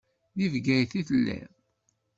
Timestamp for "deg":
0.37-0.49